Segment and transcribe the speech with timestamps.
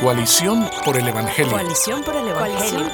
[0.00, 1.52] Coalición por el Evangelio.
[1.52, 2.86] Coalición por el Evangelio.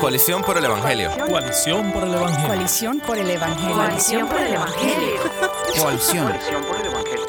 [0.00, 1.10] Coalición por el Evangelio.
[1.28, 2.48] Coalición por el Evangelio.
[2.48, 3.74] Coalición por el Evangelio.
[3.76, 5.20] Coalición por el Evangelio.
[5.80, 6.32] Coalición.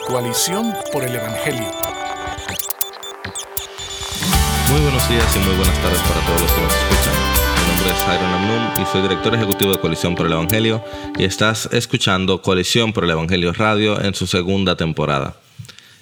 [0.08, 1.72] Coalición por el Evangelio.
[4.72, 7.14] Muy buenos días y muy buenas tardes para todos los que nos escuchan.
[7.62, 10.84] Mi nombre es Jairo Namnum y soy director ejecutivo de Coalición por el Evangelio
[11.16, 15.36] y estás escuchando Coalición por el Evangelio Radio en su segunda temporada.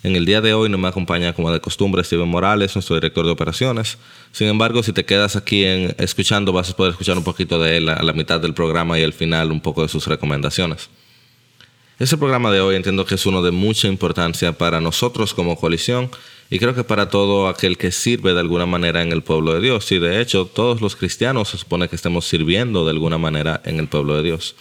[0.03, 3.25] En el día de hoy no me acompaña como de costumbre Steven Morales, nuestro director
[3.25, 3.97] de operaciones.
[4.33, 7.77] Sin embargo, si te quedas aquí en, escuchando, vas a poder escuchar un poquito de
[7.77, 10.89] él a la mitad del programa y al final un poco de sus recomendaciones.
[11.99, 16.11] Este programa de hoy entiendo que es uno de mucha importancia para nosotros como coalición
[16.49, 19.61] y creo que para todo aquel que sirve de alguna manera en el pueblo de
[19.61, 19.89] Dios.
[19.93, 23.79] Y de hecho, todos los cristianos se supone que estemos sirviendo de alguna manera en
[23.79, 24.55] el pueblo de Dios.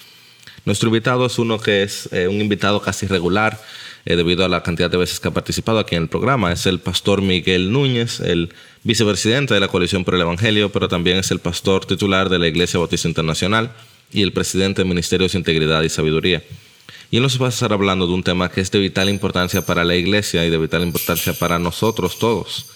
[0.65, 3.61] Nuestro invitado es uno que es eh, un invitado casi regular
[4.05, 6.53] eh, debido a la cantidad de veces que ha participado aquí en el programa.
[6.53, 8.53] Es el pastor Miguel Núñez, el
[8.83, 12.49] vicepresidente de la Coalición por el Evangelio, pero también es el pastor titular de la
[12.49, 13.73] Iglesia Bautista Internacional
[14.13, 16.43] y el presidente de Ministerios de Integridad y Sabiduría.
[17.11, 19.61] Y él nos va a estar hablando de un tema que es de vital importancia
[19.61, 22.71] para la iglesia y de vital importancia para nosotros todos.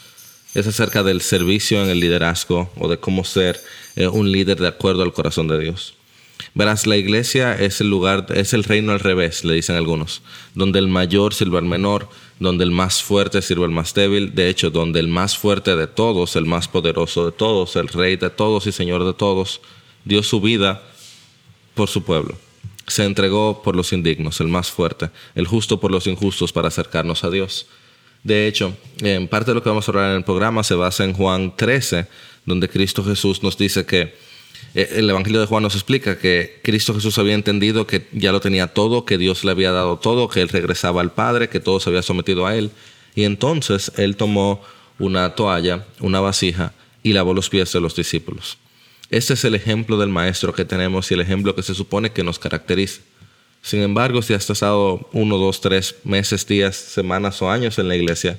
[0.54, 3.58] Es acerca del servicio en el liderazgo o de cómo ser
[3.94, 5.94] eh, un líder de acuerdo al corazón de Dios.
[6.54, 10.22] Verás, la iglesia es el lugar, es el reino al revés, le dicen algunos,
[10.54, 14.48] donde el mayor sirve al menor, donde el más fuerte sirve al más débil, de
[14.48, 18.30] hecho, donde el más fuerte de todos, el más poderoso de todos, el rey de
[18.30, 19.60] todos y señor de todos,
[20.04, 20.82] dio su vida
[21.74, 22.36] por su pueblo.
[22.86, 27.24] Se entregó por los indignos, el más fuerte, el justo por los injustos para acercarnos
[27.24, 27.66] a Dios.
[28.22, 31.04] De hecho, en parte de lo que vamos a hablar en el programa se basa
[31.04, 32.06] en Juan 13,
[32.44, 34.14] donde Cristo Jesús nos dice que
[34.74, 38.68] el Evangelio de Juan nos explica que Cristo Jesús había entendido que ya lo tenía
[38.68, 41.88] todo, que Dios le había dado todo, que Él regresaba al Padre, que todo se
[41.88, 42.70] había sometido a Él.
[43.14, 44.62] Y entonces Él tomó
[44.98, 48.58] una toalla, una vasija y lavó los pies de los discípulos.
[49.08, 52.24] Este es el ejemplo del Maestro que tenemos y el ejemplo que se supone que
[52.24, 53.00] nos caracteriza.
[53.62, 57.96] Sin embargo, si has estado uno, dos, tres meses, días, semanas o años en la
[57.96, 58.38] iglesia,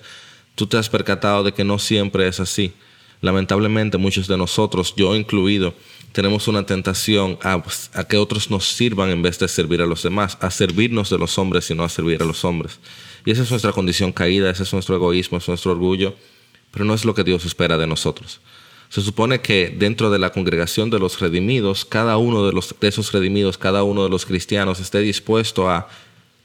[0.55, 2.73] tú te has percatado de que no siempre es así.
[3.21, 5.73] Lamentablemente muchos de nosotros, yo incluido,
[6.17, 7.61] tenemos una tentación a,
[8.05, 11.37] que otros nos sirvan en vez de servir a los demás, a servirnos de los
[11.37, 12.79] hombres y no a servir a los hombres.
[13.23, 16.15] Y esa es nuestra condición caída, ese es nuestro egoísmo, es nuestro orgullo,
[16.71, 18.39] pero no es lo que Dios espera de nosotros.
[18.89, 22.87] Se supone que dentro de la congregación de los redimidos, cada uno de, los, de
[22.87, 25.87] esos redimidos, cada uno de los cristianos esté dispuesto a,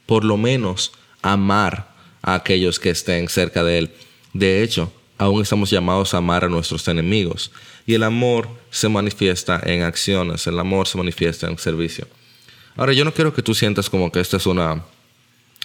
[0.04, 3.90] por lo menos, amar a aquellos que estén cerca de Él.
[4.34, 7.50] De hecho, aún estamos llamados a amar a nuestros enemigos.
[7.86, 12.06] Y el amor se manifiesta en acciones, el amor se manifiesta en servicio.
[12.76, 14.84] Ahora, yo no quiero que tú sientas como que esta es una,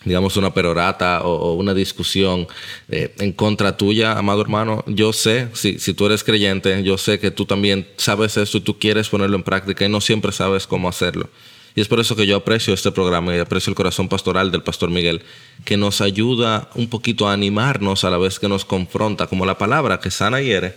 [0.03, 2.47] digamos, una perorata o, una discusión
[2.89, 4.83] eh, en contra tuya, amado hermano.
[4.87, 8.61] Yo sé, si, si tú eres creyente, yo sé que tú también sabes esto y
[8.61, 11.29] tú quieres ponerlo en práctica y no siempre sabes cómo hacerlo.
[11.77, 14.63] Y es por eso que yo aprecio este programa y aprecio el corazón pastoral del
[14.63, 15.21] pastor Miguel,
[15.63, 19.59] que nos ayuda un poquito a animarnos a la vez que nos confronta, como la
[19.59, 20.73] palabra que sana hiere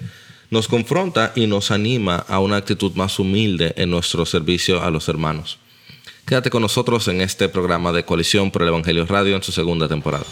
[0.50, 5.08] nos confronta y nos anima a una actitud más humilde en nuestro servicio a los
[5.08, 5.58] hermanos.
[6.26, 9.88] Quédate con nosotros en este programa de Coalición por el Evangelio Radio en su segunda
[9.88, 10.26] temporada.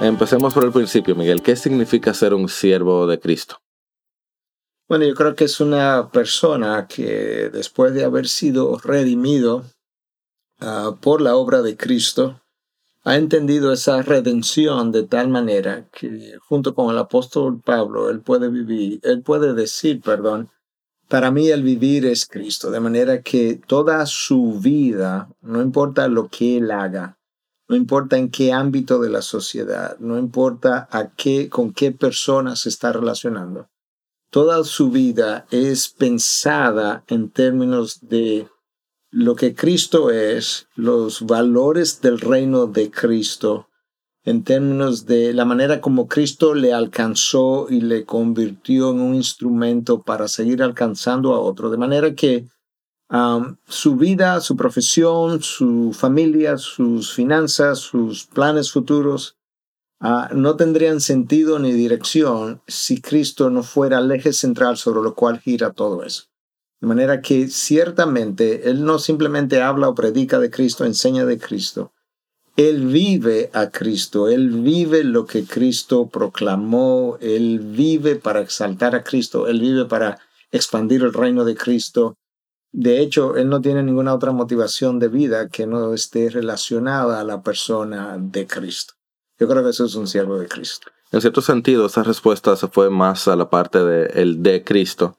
[0.00, 1.42] Empecemos por el principio, Miguel.
[1.42, 3.63] ¿Qué significa ser un siervo de Cristo?
[4.86, 9.64] Bueno, yo creo que es una persona que después de haber sido redimido
[10.60, 12.42] ah, por la obra de Cristo,
[13.04, 18.48] ha entendido esa redención de tal manera que junto con el apóstol Pablo, él puede
[18.48, 20.50] vivir, él puede decir, perdón,
[21.08, 26.28] para mí el vivir es Cristo, de manera que toda su vida, no importa lo
[26.28, 27.18] que él haga,
[27.68, 32.60] no importa en qué ámbito de la sociedad, no importa a qué, con qué personas
[32.60, 33.68] se está relacionando,
[34.34, 38.48] toda su vida es pensada en términos de
[39.12, 43.68] lo que Cristo es, los valores del reino de Cristo,
[44.24, 50.02] en términos de la manera como Cristo le alcanzó y le convirtió en un instrumento
[50.02, 51.70] para seguir alcanzando a otro.
[51.70, 52.48] De manera que
[53.10, 59.36] um, su vida, su profesión, su familia, sus finanzas, sus planes futuros,
[60.04, 65.14] uh, no tendrían sentido ni dirección si Cristo no fuera el eje central sobre lo
[65.14, 66.24] cual gira todo eso.
[66.80, 71.92] De manera que ciertamente Él no simplemente habla o predica de Cristo, enseña de Cristo.
[72.56, 79.02] Él vive a Cristo, Él vive lo que Cristo proclamó, Él vive para exaltar a
[79.02, 80.20] Cristo, Él vive para
[80.52, 82.16] expandir el reino de Cristo.
[82.72, 87.24] De hecho, él no tiene ninguna otra motivación de vida que no esté relacionada a
[87.24, 88.94] la persona de Cristo.
[89.38, 90.88] Yo creo que eso es un siervo de Cristo.
[91.12, 95.18] En cierto sentido, esa respuesta se fue más a la parte de el de Cristo,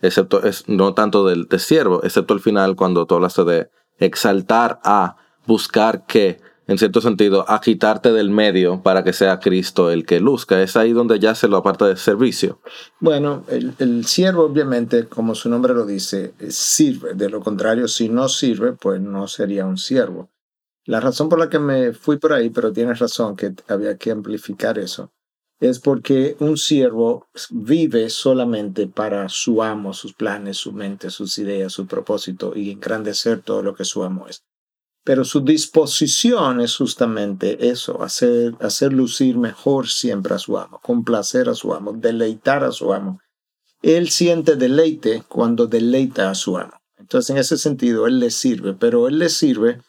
[0.00, 4.80] excepto es, no tanto del de siervo, excepto al final cuando tú hablaste de exaltar
[4.84, 5.16] a,
[5.46, 10.20] buscar que, en cierto sentido, a quitarte del medio para que sea Cristo el que
[10.20, 10.62] luzca.
[10.62, 12.60] Es ahí donde ya se lo aparta de servicio.
[13.00, 17.14] Bueno, el, el siervo obviamente, como su nombre lo dice, sirve.
[17.14, 20.30] De lo contrario, si no sirve, pues no sería un siervo.
[20.84, 24.10] La razón por la que me fui por ahí, pero tienes razón que había que
[24.10, 25.12] amplificar eso,
[25.60, 31.72] es porque un siervo vive solamente para su amo, sus planes, su mente, sus ideas,
[31.72, 34.42] su propósito y engrandecer todo lo que su amo es.
[35.04, 41.48] Pero su disposición es justamente eso, hacer, hacer lucir mejor siempre a su amo, complacer
[41.48, 43.20] a su amo, deleitar a su amo.
[43.82, 46.72] Él siente deleite cuando deleita a su amo.
[46.98, 49.80] Entonces, en ese sentido, él le sirve, pero él le sirve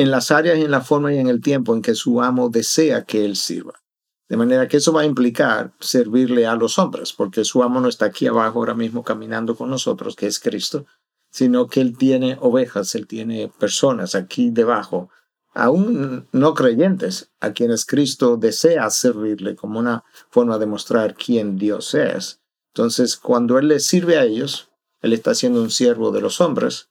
[0.00, 2.48] en las áreas y en la forma y en el tiempo en que su amo
[2.48, 3.82] desea que él sirva.
[4.30, 7.88] De manera que eso va a implicar servirle a los hombres, porque su amo no
[7.88, 10.86] está aquí abajo ahora mismo caminando con nosotros, que es Cristo,
[11.30, 15.10] sino que él tiene ovejas, él tiene personas aquí debajo,
[15.52, 21.92] aún no creyentes, a quienes Cristo desea servirle como una forma de mostrar quién Dios
[21.92, 22.40] es.
[22.72, 24.70] Entonces, cuando él le sirve a ellos,
[25.02, 26.89] él está siendo un siervo de los hombres,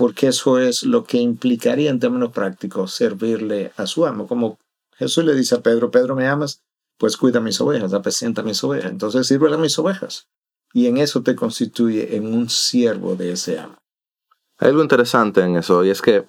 [0.00, 4.58] porque eso es lo que implicaría en términos prácticos servirle a su amo, como
[4.96, 6.62] Jesús le dice a Pedro, Pedro, ¿me amas?
[6.96, 8.90] Pues cuida mis ovejas, apacenta mis ovejas.
[8.92, 10.26] Entonces sirve a mis ovejas.
[10.72, 13.76] Y en eso te constituye en un siervo de ese amo.
[14.56, 16.26] Hay algo interesante en eso, y es que,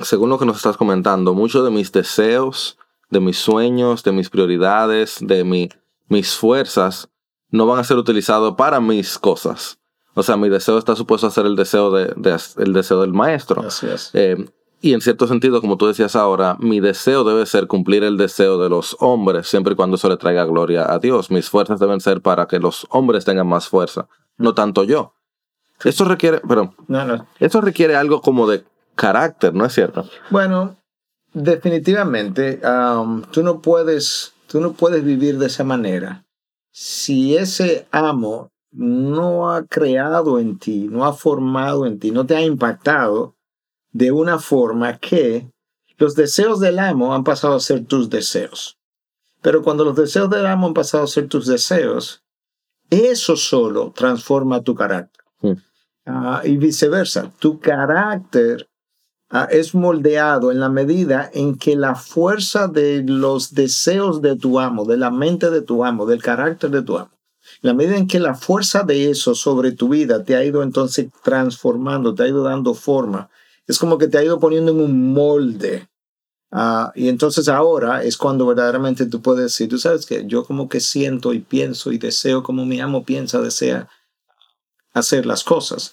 [0.00, 2.78] según lo que nos estás comentando, muchos de mis deseos,
[3.10, 5.68] de mis sueños, de mis prioridades, de mi,
[6.08, 7.08] mis fuerzas,
[7.48, 9.77] no van a ser utilizados para mis cosas.
[10.18, 12.12] O sea, mi deseo está supuesto a ser el deseo, de,
[12.56, 13.62] el deseo del maestro.
[13.62, 14.10] Así es.
[14.14, 14.36] Eh,
[14.80, 18.58] y en cierto sentido, como tú decías ahora, mi deseo debe ser cumplir el deseo
[18.58, 21.30] de los hombres, siempre y cuando eso le traiga gloria a Dios.
[21.30, 25.14] Mis fuerzas deben ser para que los hombres tengan más fuerza, no tanto yo.
[25.84, 27.28] Esto requiere, pero no, no.
[27.38, 28.64] esto requiere algo como de
[28.96, 30.04] carácter, ¿no es cierto?
[30.30, 30.78] Bueno,
[31.32, 36.24] definitivamente, um, tú no puedes, tú no puedes vivir de esa manera.
[36.72, 42.36] Si ese amo no ha creado en ti, no ha formado en ti, no te
[42.36, 43.34] ha impactado,
[43.92, 45.50] de una forma que
[45.96, 48.78] los deseos del amo han pasado a ser tus deseos.
[49.40, 52.22] Pero cuando los deseos del amo han pasado a ser tus deseos,
[52.90, 55.24] eso solo transforma tu carácter.
[56.06, 58.66] Ah, y viceversa, tu carácter
[59.28, 64.58] ah, es moldeado en la medida en que la fuerza de los deseos de tu
[64.58, 67.10] amo, de la mente de tu amo, del carácter de tu amo,
[67.60, 71.08] la medida en que la fuerza de eso sobre tu vida te ha ido entonces
[71.22, 73.30] transformando, te ha ido dando forma,
[73.66, 75.88] es como que te ha ido poniendo en un molde.
[76.50, 80.68] Ah, y entonces ahora es cuando verdaderamente tú puedes decir, tú sabes que yo como
[80.68, 83.88] que siento y pienso y deseo como mi amo piensa, desea
[84.94, 85.92] hacer las cosas.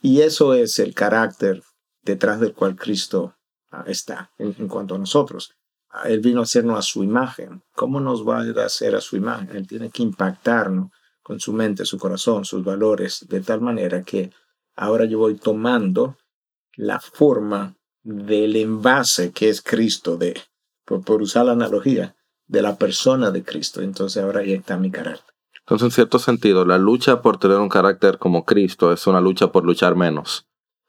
[0.00, 1.64] Y eso es el carácter
[2.02, 3.34] detrás del cual Cristo
[3.72, 5.54] ah, está en, cuanto a nosotros.
[5.90, 7.64] Ah, él vino a hacernos a su imagen.
[7.74, 9.56] ¿Cómo nos va a hacer a su imagen?
[9.56, 10.92] Él tiene que impactarnos
[11.28, 14.30] con su mente, su corazón, sus valores, de tal manera que
[14.74, 16.16] ahora yo voy tomando
[16.74, 20.40] la forma del envase que es Cristo, de,
[20.86, 23.82] por, usar la analogía, de la persona de Cristo.
[23.82, 25.34] Entonces ahora ahí está mi carácter.
[25.60, 29.52] Entonces, en cierto sentido, la lucha por tener un carácter como Cristo es una lucha
[29.52, 30.46] por luchar menos.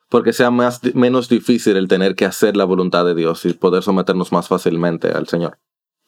[0.07, 3.83] Porque sea más, menos difícil el tener que hacer la voluntad de Dios y poder
[3.83, 5.59] someternos más fácilmente al Señor.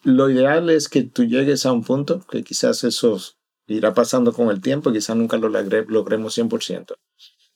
[0.03, 3.17] Lo ideal es que tú llegues a un punto, que quizás eso
[3.71, 6.95] irá pasando con el tiempo, quizás nunca lo logremos 100%,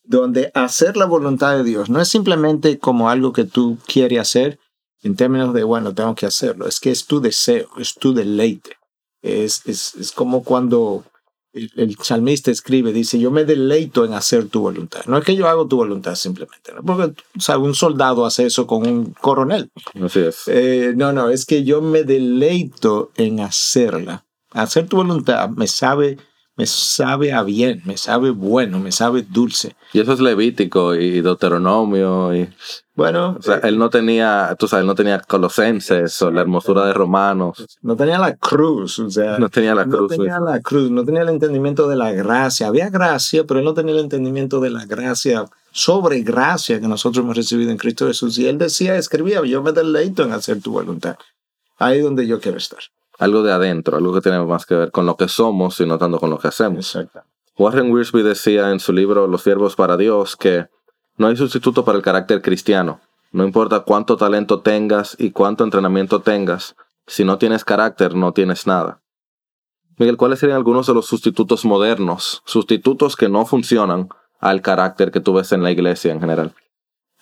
[0.04, 4.60] donde hacer la voluntad de Dios no es simplemente como algo que tú quieres hacer
[5.04, 8.78] en términos de, bueno, tengo que hacerlo, es que es tu deseo, es tu deleite.
[9.22, 11.04] Es, es, es como cuando
[11.54, 15.06] el, el, salmista escribe, dice, yo me deleito en hacer tu voluntad.
[15.06, 16.84] No es que yo hago tu voluntad simplemente, ¿no?
[16.84, 17.64] porque ¿sabe?
[17.64, 19.72] un soldado hace eso con un coronel.
[20.04, 20.44] Así es.
[20.48, 24.26] Eh, no, no, es que yo me deleito en hacerla.
[24.56, 26.18] Hacer tu voluntad me sabe
[26.58, 29.76] me sabe a bien, me sabe bueno, me sabe dulce.
[29.92, 32.50] Y eso es Levítico y Deuteronomio y
[32.96, 36.86] bueno, o sea, él no tenía, tú sabes, él no tenía Colosenses o la hermosura
[36.86, 37.78] de Romanos.
[37.82, 40.12] No tenía la cruz, o sea, no tenía la cruz.
[40.12, 42.68] No tenía la cruz, no tenía el entendimiento de la gracia.
[42.68, 47.26] Había gracia, pero él no tenía el entendimiento de la gracia sobre gracia que nosotros
[47.26, 48.38] hemos recibido en Cristo Jesús.
[48.38, 51.18] Y él decía, escribía, yo me deleito en hacer tu voluntad.
[51.78, 52.80] Ahí es donde yo quiero estar
[53.20, 55.98] algo de adentro, algo que tiene más que ver con lo que somos y no
[55.98, 56.98] tanto con lo que hacemos.
[57.58, 60.68] Warren Wiersbe decía en su libro Los siervos para Dios que
[61.18, 63.00] no hay sustituto para el carácter cristiano.
[63.32, 66.76] No importa cuánto talento tengas y cuánto entrenamiento tengas,
[67.08, 69.02] si no tienes carácter no tienes nada.
[69.98, 75.22] Miguel, ¿cuáles serían algunos de los sustitutos modernos, sustitutos que no funcionan al carácter que
[75.22, 76.54] tú ves en la iglesia en general?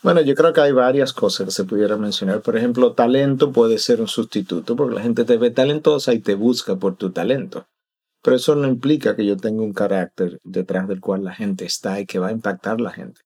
[0.03, 2.41] Bueno, yo creo que hay varias cosas que se pudieran mencionar.
[2.41, 6.35] Por ejemplo, talento puede ser un sustituto porque la gente te ve talentosa y te
[6.35, 7.67] busca por tu talento.
[8.21, 12.01] Pero eso no implica que yo tenga un carácter detrás del cual la gente está
[12.01, 13.21] y que va a impactar a la gente.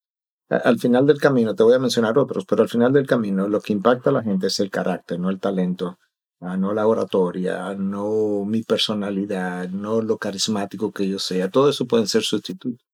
[0.50, 3.60] Al final del camino, te voy a mencionar otros, pero al final del camino lo
[3.60, 5.98] que impacta a la gente es el carácter, no el talento,
[6.41, 11.50] ah, no la oratoria, no mi personalidad, no lo carismático que yo sea.
[11.50, 12.87] Todo eso pueden ser sustitutos.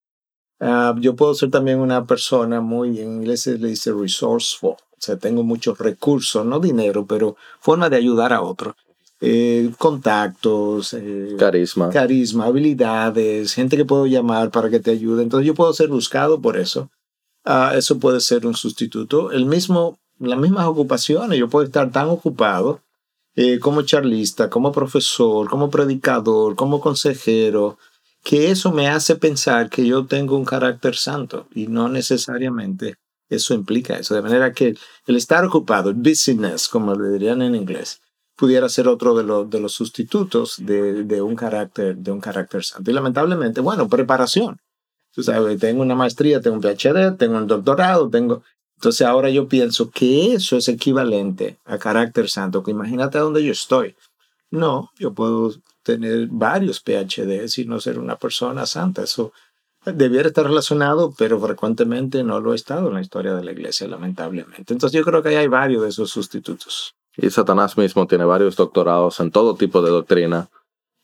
[0.66, 4.78] Ah, yo puedo ser también una persona muy, en inglés se le dice resourceful, o
[4.98, 8.74] sea, tengo muchos recursos, no dinero, pero forma de ayudar a otros.
[9.20, 11.90] Eh, contactos, eh, carisma.
[11.90, 15.24] carisma, habilidades, gente que puedo llamar para que te ayude.
[15.24, 16.90] Entonces yo puedo ser buscado por eso.
[17.44, 19.32] Ah, eso puede ser un sustituto.
[19.32, 22.80] El mismo, las mismas ocupaciones, yo puedo estar tan ocupado
[23.36, 27.78] eh, como charlista, como profesor, como predicador, como consejero,
[28.24, 32.96] que eso me hace pensar que yo tengo un carácter santo y no necesariamente
[33.30, 34.16] eso implica eso.
[34.16, 34.76] De manera que
[35.08, 38.02] el estar ocupado, business, como le dirían en inglés,
[38.36, 42.64] pudiera ser otro de, los de los sustitutos de, de, un carácter, de un carácter
[42.64, 42.90] santo.
[42.90, 44.58] Y lamentablemente, bueno, preparación.
[45.12, 48.44] Tú sabes, tengo una maestría, tengo un PhD, tengo un doctorado, tengo...
[48.78, 53.44] Entonces ahora yo pienso que eso es equivalente a carácter santo, que imagínate a dónde
[53.44, 53.96] yo estoy.
[54.50, 59.04] No, yo puedo tener varios PhDs y no ser una persona santa.
[59.04, 59.34] Eso
[59.86, 63.88] debiera estar relacionado, pero frecuentemente no lo ha estado en la historia de la iglesia,
[63.88, 64.74] lamentablemente.
[64.74, 66.96] Entonces yo creo que hay varios de esos sustitutos.
[67.16, 70.50] Y Satanás mismo tiene varios doctorados en todo tipo de doctrina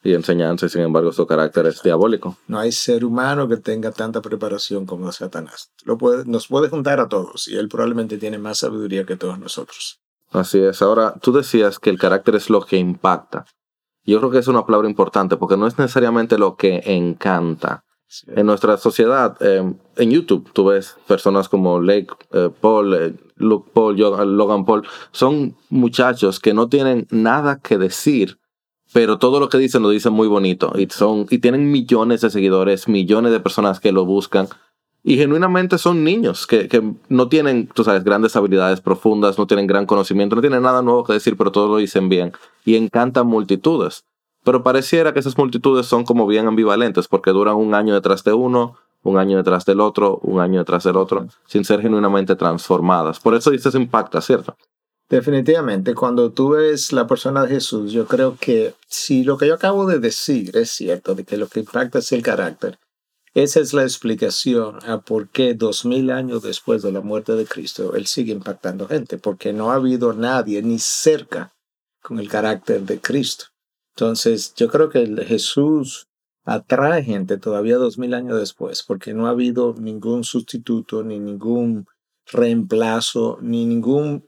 [0.02, 2.38] y enseñanza, y sin embargo su carácter es diabólico.
[2.48, 5.72] No hay ser humano que tenga tanta preparación como Satanás.
[5.84, 9.38] Lo puede, nos puede juntar a todos y él probablemente tiene más sabiduría que todos
[9.38, 10.00] nosotros.
[10.32, 10.82] Así es.
[10.82, 13.46] Ahora, tú decías que el carácter es lo que impacta.
[14.06, 17.84] Yo creo que es una palabra importante porque no es necesariamente lo que encanta.
[18.28, 23.70] En nuestra sociedad, eh, en YouTube, tú ves personas como Lake eh, Paul, eh, Luke
[23.72, 28.40] Paul, Logan Paul, son muchachos que no tienen nada que decir,
[28.94, 32.32] pero todo lo que dicen lo dicen muy bonito y, son, y tienen millones de
[32.32, 34.48] seguidores, millones de personas que lo buscan.
[35.04, 39.66] Y genuinamente son niños que, que, no tienen, tú sabes, grandes habilidades profundas, no tienen
[39.66, 42.34] gran conocimiento, no tienen nada nuevo que decir, pero todo lo dicen bien.
[42.66, 44.04] Y encantan multitudes.
[44.44, 48.34] Pero pareciera que esas multitudes son como bien ambivalentes porque duran un año detrás de
[48.34, 53.20] uno, un año detrás del otro, un año detrás del otro, sin ser genuinamente transformadas.
[53.20, 54.56] Por eso dices impacta, ¿cierto?
[55.10, 59.56] Definitivamente, cuando tú ves la persona de Jesús, yo creo que si lo que yo
[59.56, 62.78] acabo de decir es cierto, de que lo que impacta es el carácter,
[63.34, 67.46] esa es la explicación a por qué dos mil años después de la muerte de
[67.46, 71.54] Cristo, Él sigue impactando gente, porque no ha habido nadie ni cerca
[72.02, 73.46] con el carácter de Cristo.
[73.96, 76.08] Entonces, yo creo que Jesús
[76.46, 81.86] atrae gente todavía dos mil años después, porque no ha habido ningún sustituto, ni ningún
[82.32, 84.28] reemplazo, ni ningún,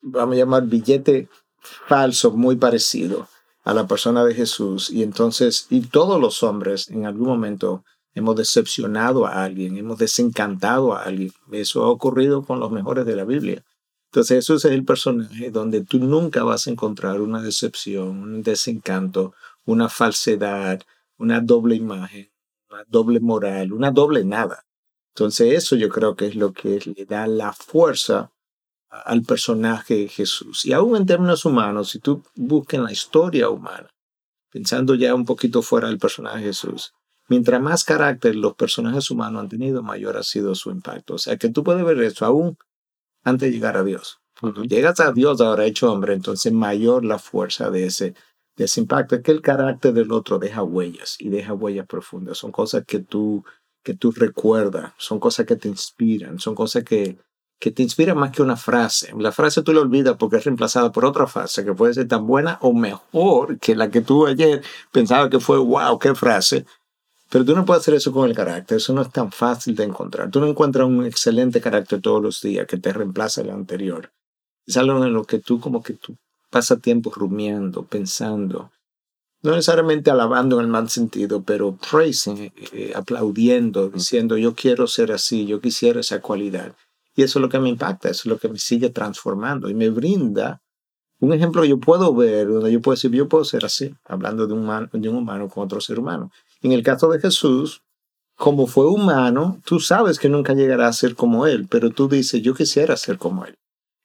[0.00, 1.28] vamos a llamar, billete
[1.60, 3.28] falso muy parecido
[3.64, 4.90] a la persona de Jesús.
[4.90, 7.84] Y entonces, y todos los hombres en algún momento
[8.14, 11.32] hemos decepcionado a alguien, hemos desencantado a alguien.
[11.52, 13.64] Eso ha ocurrido con los mejores de la Biblia.
[14.06, 19.34] Entonces, eso es el personaje donde tú nunca vas a encontrar una decepción, un desencanto,
[19.64, 20.80] una falsedad,
[21.18, 22.30] una doble imagen,
[22.70, 24.64] una doble moral, una doble nada.
[25.14, 28.30] Entonces, eso yo creo que es lo que le da la fuerza
[28.88, 30.64] al personaje de Jesús.
[30.64, 33.90] Y aún en términos humanos, si tú buscas la historia humana,
[34.50, 36.94] pensando ya un poquito fuera del personaje Jesús,
[37.28, 41.14] mientras más carácter los personajes humanos han tenido, mayor ha sido su impacto.
[41.14, 42.56] O sea que tú puedes ver eso aún
[43.24, 44.20] antes de llegar a Dios.
[44.40, 48.14] Cuando llegas a Dios ahora hecho hombre, entonces mayor la fuerza de ese,
[48.56, 49.16] de ese impacto.
[49.16, 52.38] Es que el carácter del otro deja huellas y deja huellas profundas.
[52.38, 53.44] Son cosas que tú,
[53.82, 57.18] que tú recuerdas, son cosas que te inspiran, son cosas que,
[57.60, 59.12] que te inspiran más que una frase.
[59.16, 62.26] La frase tú la olvidas porque es reemplazada por otra frase que puede ser tan
[62.26, 64.62] buena o mejor que la que tú ayer
[64.92, 66.66] pensabas que fue, wow, qué frase.
[67.34, 69.82] Pero tú no puedes hacer eso con el carácter, eso no es tan fácil de
[69.82, 70.30] encontrar.
[70.30, 74.12] Tú no encuentras un excelente carácter todos los días que te reemplaza el anterior.
[74.64, 76.16] Es algo en lo que tú como que tú
[76.48, 78.70] pasas tiempo rumiando, pensando,
[79.42, 85.10] no necesariamente alabando en el mal sentido, pero praising, eh, aplaudiendo, diciendo yo quiero ser
[85.10, 86.76] así, yo quisiera esa cualidad.
[87.16, 89.74] Y eso es lo que me impacta, eso es lo que me sigue transformando y
[89.74, 90.62] me brinda
[91.18, 94.46] un ejemplo que yo puedo ver, donde yo puedo decir, yo puedo ser así, hablando
[94.46, 96.30] de un, de un humano con otro ser humano.
[96.64, 97.82] En el caso de Jesús,
[98.38, 102.40] como fue humano, tú sabes que nunca llegará a ser como él, pero tú dices,
[102.40, 103.54] yo quisiera ser como él.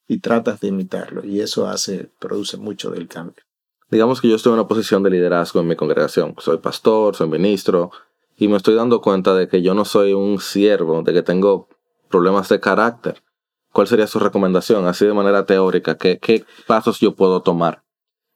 [0.10, 1.24] Y tratas de imitarlo.
[1.24, 3.42] Y eso hace, produce mucho del cambio.
[3.89, 6.36] Digamos que yo estoy en una posición de liderazgo en mi congregación.
[6.39, 7.92] Soy pastor, soy ministro,
[8.36, 11.70] y me estoy dando cuenta de que yo no soy un siervo, de que tengo
[12.10, 13.24] problemas de carácter.
[13.72, 15.98] ¿Cuál sería su recomendación, así de manera teórica?
[15.98, 17.84] ¿Qué, qué pasos yo puedo tomar?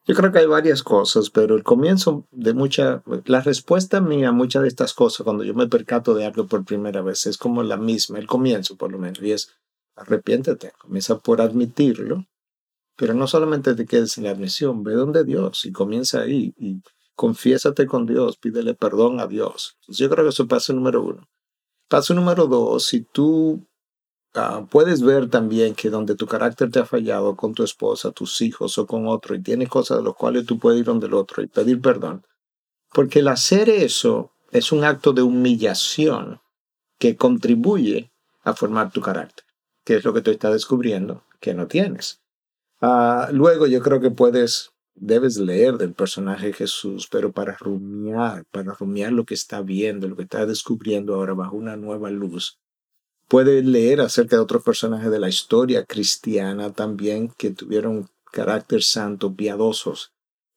[0.05, 4.31] Yo creo que hay varias cosas, pero el comienzo de mucha, la respuesta mía a
[4.33, 7.63] muchas de estas cosas, cuando yo me percato de algo por primera vez, es como
[7.63, 9.55] la misma, el comienzo por lo menos, y es
[9.95, 12.25] arrepiéntete, comienza por admitirlo,
[12.98, 16.81] pero no solamente te quedes en la admisión, ve donde Dios y comienza ahí y
[17.15, 19.77] confiésate con Dios, pídele perdón a Dios.
[19.88, 21.29] yo creo que eso es paso número uno.
[21.88, 23.65] Paso número dos, si tú
[24.35, 28.41] Ah, puedes ver también que donde tu carácter te ha fallado con tu esposa, tus
[28.41, 31.13] hijos o con otro, y tienes cosas de las cuales tú puedes ir donde el
[31.13, 32.25] otro y pedir perdón.
[32.91, 36.41] Porque el hacer eso es un acto de humillación
[36.97, 38.11] que contribuye
[38.43, 39.45] a formar tu carácter,
[39.83, 42.21] que es lo que tú estás descubriendo que no tienes.
[42.81, 48.73] Ah, luego yo creo que puedes, debes leer del personaje Jesús, pero para rumiar, para
[48.73, 52.57] rumiar lo que está viendo, lo que está descubriendo ahora bajo una nueva luz
[53.33, 59.33] Puedes leer acerca de otros personajes de la historia cristiana también que tuvieron carácter santo,
[59.33, 60.11] piadosos,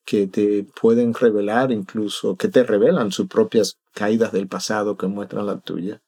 [0.04, 5.46] que te pueden revelar incluso, que te revelan sus propias caídas del pasado que muestran
[5.46, 6.02] la tuya.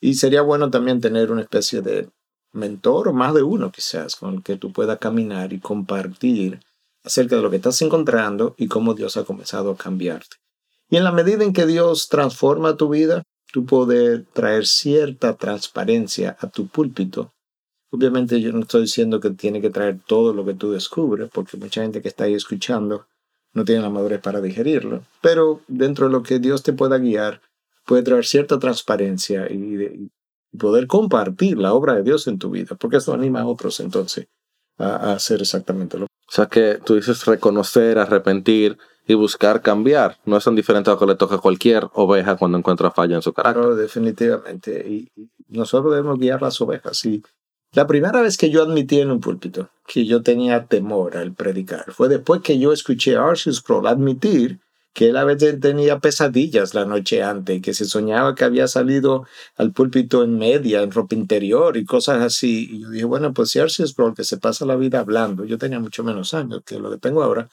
[0.00, 2.10] Y sería bueno también tener una especie de
[2.50, 6.58] mentor o más de uno quizás con el que tú puedas caminar y compartir
[7.04, 10.38] acerca de lo que estás encontrando y cómo Dios ha comenzado a cambiarte.
[10.88, 13.22] Y en la medida en que Dios transforma tu vida,
[13.52, 17.32] tú poder traer cierta transparencia a tu púlpito.
[17.90, 21.56] Obviamente yo no estoy diciendo que tiene que traer todo lo que tú descubres, porque
[21.56, 23.06] mucha gente que está ahí escuchando
[23.52, 27.40] no tiene la madurez para digerirlo, pero dentro de lo que Dios te pueda guiar,
[27.84, 30.10] puede traer cierta transparencia y,
[30.58, 34.26] poder compartir la obra de Dios en tu vida, porque eso anima a otros entonces
[34.78, 36.16] a, a hacer exactamente lo mismo.
[36.28, 38.76] O sea que tú dices reconocer, arrepentir,
[39.10, 40.18] y buscar cambiar.
[40.24, 43.22] No es tan diferente a lo que le a cualquier oveja cuando encuentra falla en
[43.22, 43.74] su carácter.
[43.74, 44.86] Definitivamente.
[44.88, 45.10] Y
[45.48, 47.04] nosotros debemos guiar las ovejas.
[47.04, 47.22] Y
[47.72, 51.92] la primera vez que yo admití en un púlpito que yo tenía temor al predicar
[51.92, 54.60] fue después que yo escuché a Archie Scroll admitir
[54.92, 59.24] que él a veces tenía pesadillas la noche antes, que se soñaba que había salido
[59.56, 62.68] al púlpito en media, en ropa interior y cosas así.
[62.72, 65.58] Y yo dije, bueno, pues si Archie Scroll, que se pasa la vida hablando, yo
[65.58, 67.48] tenía mucho menos años que lo que tengo ahora,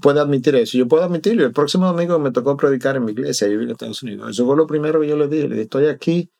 [0.00, 0.78] puede admitir eso.
[0.78, 1.44] Yo puedo admitirlo.
[1.44, 4.30] El próximo domingo me tocó predicar en mi iglesia, yo vine a Estados Unidos.
[4.30, 5.42] Eso fue lo primero que yo le dije.
[5.48, 6.30] Le dije, estoy aquí,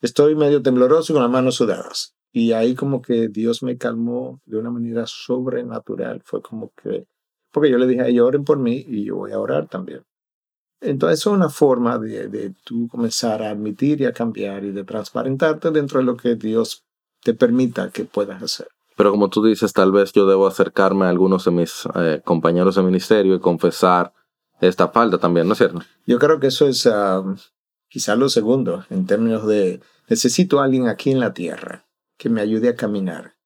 [0.00, 2.14] estoy medio tembloroso y con las manos sudadas.
[2.32, 6.22] Y ahí como que Dios me calmó de una manera sobrenatural.
[6.24, 7.06] Fue como que,
[7.52, 10.02] porque yo le dije a ellos, oren por mí y yo voy a orar también.
[10.80, 14.84] Entonces es una forma de, de tú comenzar a admitir y a cambiar y de
[14.84, 16.84] transparentarte dentro de lo que Dios
[17.22, 18.68] te permita que puedas hacer.
[18.98, 22.74] Pero como tú dices, tal vez yo debo acercarme a algunos de mis eh, compañeros
[22.74, 24.12] de ministerio y confesar
[24.60, 25.82] esta falta también, ¿no es cierto?
[26.04, 27.36] Yo creo que eso es uh,
[27.88, 32.40] quizá lo segundo en términos de necesito a alguien aquí en la tierra que me
[32.40, 33.36] ayude a caminar,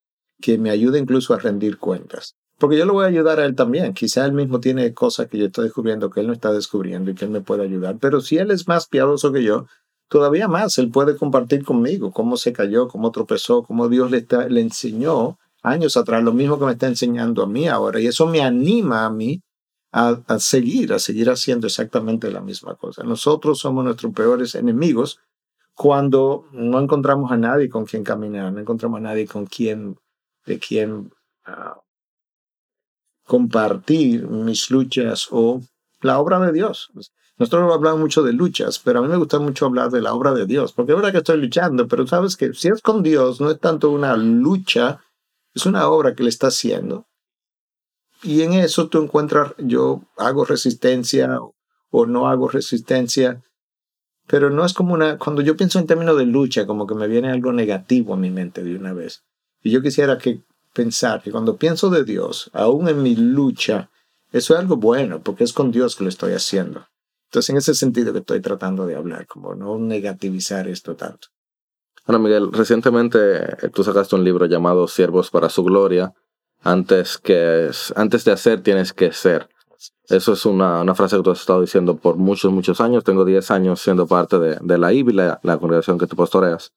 [0.41, 2.35] que me ayude incluso a rendir cuentas.
[2.57, 3.93] Porque yo lo voy a ayudar a él también.
[3.93, 7.15] Quizá él mismo tiene cosas que yo estoy descubriendo que él no está descubriendo y
[7.15, 7.99] que él me puede ayudar.
[8.01, 9.67] Pero si él es más piadoso que yo,
[10.13, 14.47] todavía más, él puede compartir conmigo cómo se cayó, cómo tropezó, cómo Dios le, está,
[14.47, 17.99] le enseñó años atrás, lo mismo que me está enseñando a mí ahora.
[17.99, 19.41] Y eso me anima a mí
[19.91, 23.05] a, seguir, a seguir haciendo exactamente la misma cosa.
[23.05, 25.19] Nosotros somos nuestros peores enemigos
[25.73, 29.97] cuando no encontramos a nadie con quien caminar, no encontramos a nadie con quien,
[30.45, 31.11] de quien
[31.47, 31.81] ah,
[33.25, 35.63] compartir mis luchas o
[36.03, 36.91] la obra de Dios.
[37.39, 40.33] Nosotros hablamos mucho de luchas, pero a mí me gusta mucho hablar de la obra
[40.33, 43.41] de Dios, porque es verdad que estoy luchando, pero sabes que si es con Dios,
[43.41, 45.01] no es tanto una lucha
[45.55, 47.07] es una obra que le está haciendo.
[48.23, 51.39] Y en eso tú encuentras, yo hago resistencia
[51.91, 53.43] o, no hago resistencia,
[54.27, 57.09] pero no es como una, cuando yo pienso en términos de lucha, como que me
[57.09, 59.25] viene algo negativo a mi mente de una vez.
[59.63, 60.41] Y yo quisiera que
[60.73, 63.91] pensar que cuando pienso de Dios, aún en mi lucha,
[64.33, 66.87] eso es algo bueno, porque es con Dios que lo estoy haciendo.
[67.27, 71.29] Entonces, en ese sentido que estoy tratando de hablar, como no negativizar esto tanto.
[72.07, 73.19] Bueno, Miguel, recientemente
[73.65, 76.13] eh, tú sacaste un libro llamado Siervos para su Gloria.
[76.65, 79.49] Antes, que, antes de hacer, tienes que ser.
[80.09, 83.03] Eso es una, una, frase que tú has estado diciendo por muchos, muchos años.
[83.05, 86.73] Tengo 10 años siendo parte de, de la IBI, la, la congregación que tú pastoreas.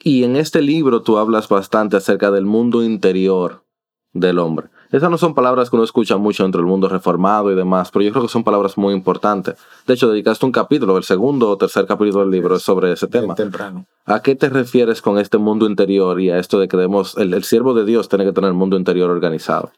[0.00, 3.64] Y en este libro tú hablas bastante acerca del mundo interior
[4.12, 4.68] del hombre.
[4.90, 8.04] Esas no son palabras que uno escucha mucho entre el mundo reformado y demás, pero
[8.04, 9.56] yo creo que son palabras muy importantes.
[9.86, 13.06] De hecho, dedicaste un capítulo, el segundo o tercer capítulo del libro es sobre ese
[13.06, 13.34] tema.
[13.34, 13.84] Temprano.
[14.06, 17.34] ¿A qué te refieres con este mundo interior y a esto de que debemos, el,
[17.34, 19.72] el siervo de Dios tiene que tener el mundo interior organizado?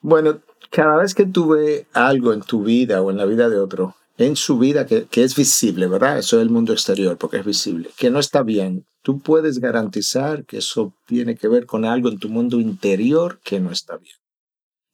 [0.00, 0.38] Bueno,
[0.70, 3.94] cada vez que tú ves algo en tu vida o en la vida de otro,
[4.18, 6.18] en su vida que, que, es visible, ¿verdad?
[6.18, 10.44] Eso es el mundo exterior, porque es visible, que no está bien, tú puedes garantizar
[10.44, 14.19] que eso tiene que ver con algo en tu mundo interior que no está bien.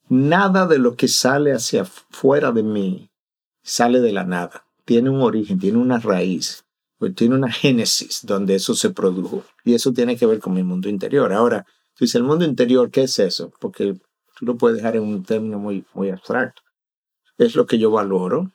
[0.09, 3.09] Nada de lo que sale hacia fuera de mí
[3.67, 4.65] sale de la nada.
[4.85, 6.65] Tiene un origen, tiene una raíz,
[6.97, 9.43] pues tiene una génesis donde eso se produjo.
[9.65, 11.33] Y eso tiene que ver con mi mundo interior.
[11.33, 13.51] Ahora, tú dices, el mundo interior, ¿qué es eso?
[13.59, 13.95] Porque
[14.37, 16.61] tú lo puedes dejar en un término muy, muy abstracto.
[17.37, 18.51] Es lo que yo valoro,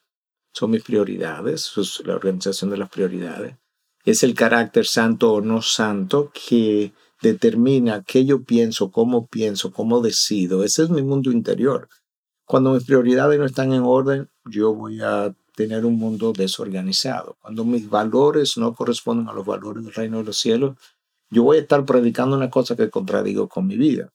[0.53, 3.57] son mis prioridades, es la organización de las prioridades.
[4.05, 10.01] Es el carácter santo o no santo que determina qué yo pienso, cómo pienso, cómo
[10.01, 10.65] decido.
[10.65, 11.89] Ese es mi mundo interior.
[12.45, 17.37] Cuando mis prioridades no están en orden, yo voy a tener un mundo desorganizado.
[17.41, 20.77] Cuando mis valores no corresponden a los valores del reino de los cielos,
[21.31, 24.11] yo voy a estar predicando una cosa que contradigo con mi vida.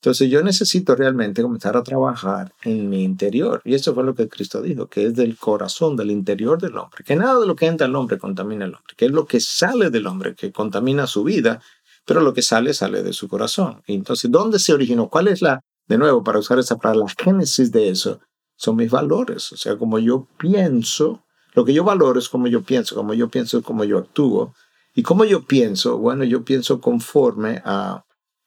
[0.00, 3.60] Entonces yo necesito realmente comenzar a trabajar en mi interior.
[3.64, 7.02] Y eso fue lo que Cristo dijo, que es del corazón, del interior del hombre.
[7.04, 9.40] Que nada de lo que entra al hombre contamina al hombre, que es lo que
[9.40, 11.60] sale del hombre, que contamina su vida
[12.08, 13.82] pero lo que sale sale de su corazón.
[13.86, 15.10] entonces, ¿dónde se originó?
[15.10, 18.20] ¿Cuál es la, de nuevo, para usar esa palabra, la génesis de eso?
[18.56, 22.62] Son mis valores, o sea, como yo pienso, lo que yo valoro es como yo
[22.62, 24.54] pienso, como yo pienso es como yo actúo.
[24.94, 28.02] Y como yo pienso, bueno, yo pienso conforme a,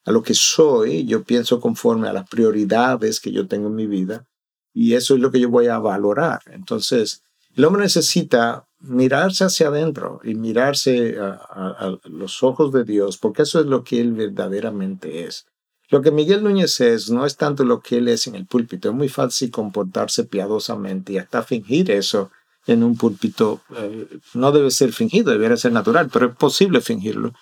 [0.06, 3.86] a lo que soy, yo pienso conforme a las prioridades que yo tengo en mi
[3.86, 4.26] vida,
[4.74, 6.40] y eso es lo que yo voy a valorar.
[6.48, 7.22] Entonces,
[7.56, 13.60] el hombre necesita mirarse hacia adentro y mirarse a, los ojos de Dios, porque eso
[13.60, 15.46] es lo que Él verdaderamente es.
[15.90, 18.90] Lo que Miguel Núñez es no es tanto lo que Él es en el púlpito,
[18.90, 22.32] es muy fácil comportarse piadosamente y hasta fingir eso
[22.66, 23.62] en un púlpito.
[23.76, 27.34] Eh, no debe ser fingido, debería ser natural, pero es posible fingirlo.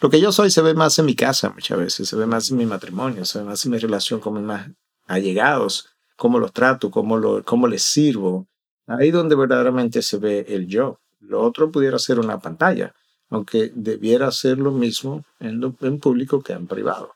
[0.00, 2.50] Lo que yo soy se ve más en mi casa muchas veces, se ve más
[2.50, 4.68] en mi matrimonio, se ve más en mi relación con mis más
[5.06, 8.48] allegados, cómo los trato, cómo, lo, cómo les sirvo,
[8.88, 10.98] Ahí donde verdaderamente se ve el yo.
[11.20, 12.94] Lo otro pudiera ser una pantalla,
[13.28, 15.60] aunque debiera ser lo mismo en,
[16.00, 17.14] público que en privado.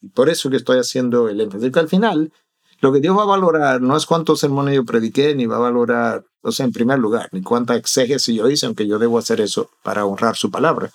[0.00, 2.32] Y por eso que estoy haciendo el énfasis, que al final
[2.80, 5.60] lo que Dios va a valorar no es cuántos sermones yo prediqué, ni va a
[5.60, 9.40] valorar, o sea, en primer lugar, ni cuánta exégesis yo hice, aunque yo debo hacer
[9.40, 10.90] eso para honrar su palabra.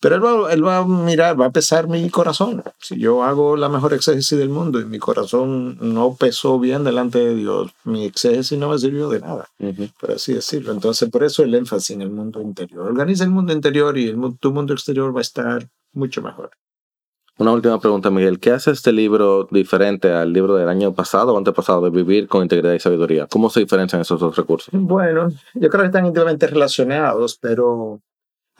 [0.00, 2.62] Pero él va, él va, a mirar, va a pesar mi corazón.
[2.78, 7.18] Si yo hago la mejor exégesis del mundo y mi corazón no pesó bien delante
[7.18, 9.48] de Dios, mi exégesis no me sirvió de nada,
[10.00, 10.72] por así decirlo.
[10.72, 12.86] Entonces, por eso el énfasis en el mundo interior.
[12.86, 16.50] Organiza el mundo interior y el, tu mundo exterior va a estar mucho mejor.
[17.36, 18.38] Una última pregunta, Miguel.
[18.38, 22.42] ¿Qué hace este libro diferente al libro del año pasado o antepasado de Vivir con
[22.42, 23.26] Integridad y Sabiduría?
[23.28, 24.68] ¿Cómo se diferencian esos dos recursos?
[24.72, 28.00] Bueno, yo creo que están íntimamente relacionados, pero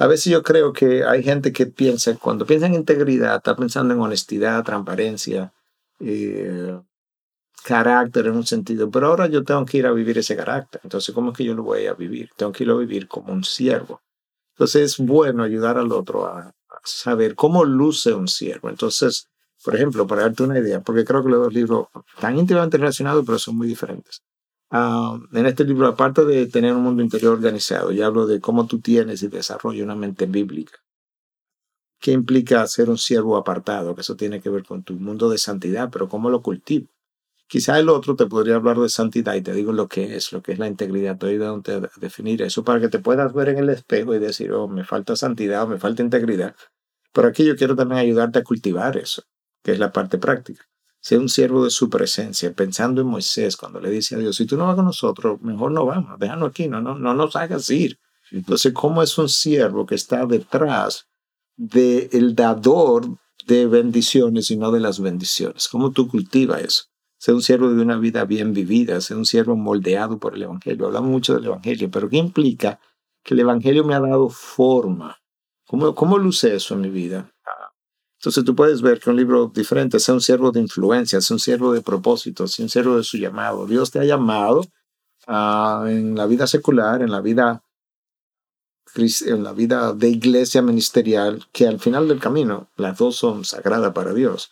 [0.00, 3.92] a veces yo creo que hay gente que piensa, cuando piensa en integridad, está pensando
[3.92, 5.52] en honestidad, transparencia,
[5.98, 6.80] eh,
[7.62, 10.80] carácter en un sentido, pero ahora yo tengo que ir a vivir ese carácter.
[10.84, 12.30] Entonces, ¿cómo es que yo lo voy a vivir?
[12.34, 14.00] Tengo que ir a vivir como un siervo.
[14.54, 18.70] Entonces, es bueno ayudar al otro a, a saber cómo luce un siervo.
[18.70, 19.28] Entonces,
[19.62, 23.22] por ejemplo, para darte una idea, porque creo que los dos libros están íntimamente relacionados,
[23.26, 24.22] pero son muy diferentes.
[24.72, 28.66] Ah, en este libro, aparte de tener un mundo interior organizado, ya hablo de cómo
[28.66, 30.78] tú tienes y desarrollas una mente bíblica.
[32.00, 33.94] ¿Qué implica ser un siervo apartado?
[33.94, 36.86] Que eso tiene que ver con tu mundo de santidad, pero cómo lo cultivo.
[37.48, 40.40] Quizá el otro te podría hablar de santidad y te digo lo que es, lo
[40.40, 41.18] que es la integridad.
[41.18, 44.52] Te doy a definir eso para que te puedas ver en el espejo y decir,
[44.52, 46.54] oh, me falta santidad o me falta integridad.
[47.12, 49.24] Pero aquí yo quiero también ayudarte a cultivar eso,
[49.64, 50.64] que es la parte práctica
[51.00, 54.46] sea un siervo de su presencia, pensando en Moisés cuando le dice a Dios, si
[54.46, 57.68] tú no vas con nosotros, mejor no vamos, déjanos aquí, no, no, no nos hagas
[57.70, 57.98] ir.
[58.30, 61.08] Entonces, ¿cómo es un siervo que está detrás
[61.56, 65.68] del dador de bendiciones y no de las bendiciones?
[65.68, 66.84] ¿Cómo tú cultivas eso?
[67.18, 70.86] Ser un siervo de una vida bien vivida, ser un siervo moldeado por el Evangelio.
[70.86, 72.78] Hablamos mucho del Evangelio, pero ¿qué implica?
[73.22, 75.18] Que el Evangelio me ha dado forma.
[75.66, 77.32] ¿Cómo, cómo luce eso en mi vida?
[78.20, 81.40] Entonces tú puedes ver que un libro diferente sea un siervo de influencia, sea un
[81.40, 83.66] siervo de propósito, sea un siervo de su llamado.
[83.66, 84.60] Dios te ha llamado
[85.26, 87.62] uh, en la vida secular, en la vida
[89.24, 93.94] en la vida de iglesia ministerial, que al final del camino las dos son sagradas
[93.94, 94.50] para Dios.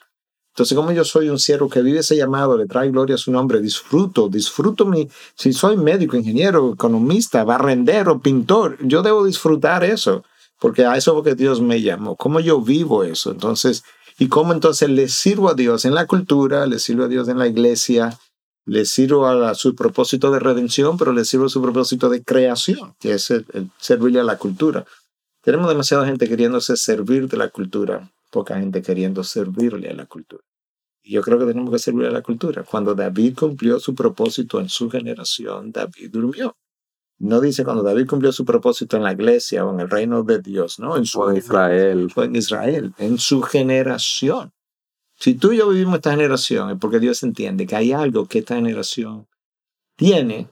[0.54, 3.30] Entonces, como yo soy un siervo que vive ese llamado, le trae gloria a su
[3.30, 10.24] nombre, disfruto, disfruto mi, si soy médico, ingeniero, economista, barrendero, pintor, yo debo disfrutar eso
[10.58, 13.30] porque a eso es lo que Dios me llamó, cómo yo vivo eso.
[13.30, 13.84] Entonces,
[14.18, 17.38] y cómo entonces le sirvo a Dios en la cultura, le sirvo a Dios en
[17.38, 18.18] la iglesia,
[18.66, 22.94] le sirvo a, su propósito de redención, pero le sirvo a su propósito de creación,
[22.98, 23.32] que es
[23.78, 24.84] servirle a la cultura.
[25.42, 30.42] Tenemos demasiada gente queriéndose servir de la cultura, poca gente queriendo servirle a la cultura.
[31.02, 32.64] Y yo creo que tenemos que servirle a la cultura.
[32.64, 36.54] Cuando David cumplió su propósito en su generación, David durmió.
[37.18, 40.38] No dice cuando David cumplió su propósito en la iglesia o en el reino de
[40.40, 40.96] Dios, ¿no?
[40.96, 42.10] En su Israel.
[42.12, 44.52] Fue en Israel, en su generación.
[45.16, 48.38] Si tú y yo vivimos esta generación es porque Dios entiende que hay algo que
[48.38, 49.26] esta generación
[49.96, 50.48] tiene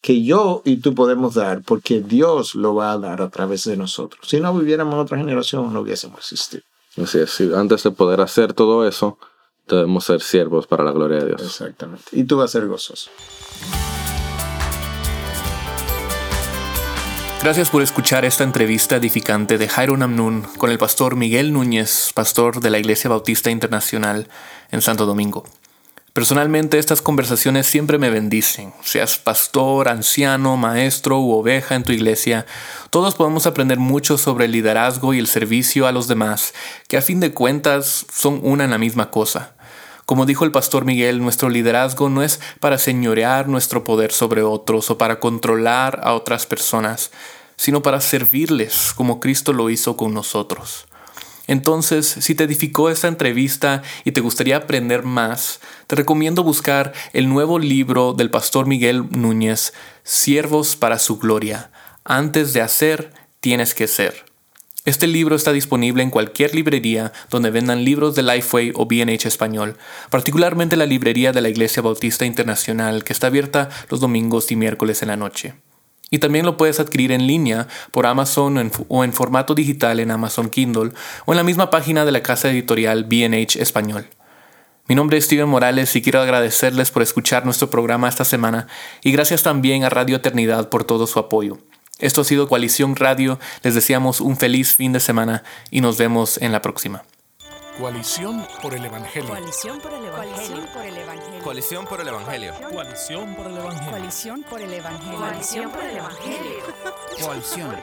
[0.00, 3.76] que yo y tú podemos dar porque Dios lo va a dar a través de
[3.76, 4.26] nosotros.
[4.26, 6.62] Si no viviéramos en otra generación no hubiésemos existido.
[6.96, 9.18] Así es, antes de poder hacer todo eso,
[9.68, 11.42] debemos ser siervos para la gloria de Dios.
[11.42, 12.04] Exactamente.
[12.12, 13.10] Y tú vas a ser gozoso.
[17.40, 22.60] Gracias por escuchar esta entrevista edificante de Jairo Namnun con el pastor Miguel Núñez, pastor
[22.60, 24.26] de la Iglesia Bautista Internacional
[24.72, 25.44] en Santo Domingo.
[26.12, 28.72] Personalmente estas conversaciones siempre me bendicen.
[28.82, 32.44] Seas pastor, anciano, maestro u oveja en tu iglesia,
[32.90, 36.54] todos podemos aprender mucho sobre el liderazgo y el servicio a los demás,
[36.88, 39.54] que a fin de cuentas son una en la misma cosa.
[40.08, 44.88] Como dijo el pastor Miguel, nuestro liderazgo no es para señorear nuestro poder sobre otros
[44.88, 47.10] o para controlar a otras personas,
[47.56, 50.86] sino para servirles como Cristo lo hizo con nosotros.
[51.46, 57.28] Entonces, si te edificó esta entrevista y te gustaría aprender más, te recomiendo buscar el
[57.28, 61.70] nuevo libro del pastor Miguel Núñez, Siervos para su Gloria.
[62.04, 64.27] Antes de hacer, tienes que ser.
[64.84, 69.76] Este libro está disponible en cualquier librería donde vendan libros de Lifeway o BNH Español,
[70.08, 75.02] particularmente la librería de la Iglesia Bautista Internacional, que está abierta los domingos y miércoles
[75.02, 75.54] en la noche.
[76.10, 80.48] Y también lo puedes adquirir en línea por Amazon o en formato digital en Amazon
[80.48, 80.92] Kindle
[81.26, 84.08] o en la misma página de la casa editorial BNH Español.
[84.88, 88.68] Mi nombre es Steven Morales y quiero agradecerles por escuchar nuestro programa esta semana
[89.02, 91.58] y gracias también a Radio Eternidad por todo su apoyo.
[91.98, 93.40] Esto ha sido Coalición Radio.
[93.62, 97.02] Les deseamos un feliz fin de semana y nos vemos en la próxima.
[97.76, 99.28] Coalición por el Evangelio.
[99.28, 101.42] Coalición por el Evangelio.
[101.42, 102.54] Coalición por el Evangelio.
[102.72, 103.90] Coalición por el Evangelio.
[103.90, 105.18] Coalición por el Evangelio.
[105.18, 106.62] Coalición por el Evangelio.
[107.20, 107.76] Coalición.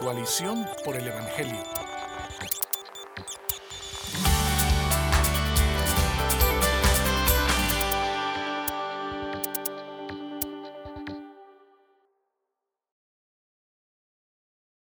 [0.00, 1.77] Coalición por el Evangelio.